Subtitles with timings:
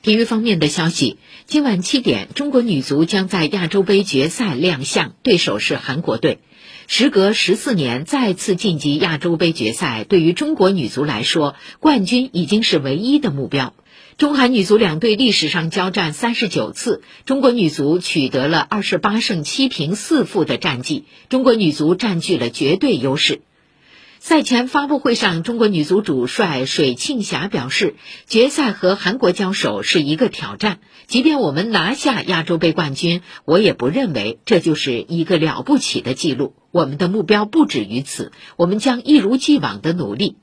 [0.00, 6.38] 体育方面的消息，今晚七点，中国女足将在亚洲杯决赛亮相，对手是韩国队。
[6.86, 13.74] 时隔十四年再次晋级亚洲杯决赛，对于中国女足来说，冠军已经是唯一的目标。
[14.18, 23.40] 中韩女足两队历史上交战三十九次，中国女足取得了二十八胜七平四负的战绩，中国女足占据了绝对优势。
[24.20, 27.94] 赛前发布会上，中国女足主帅水庆霞表示，
[28.26, 36.54] 决赛和韩国交手是一个挑战，即便我们拿下亚洲杯冠军，我也不认为这就是一个了不起的记录。
[36.72, 40.36] 我们的目标不止于此，我们将一如既往的努力。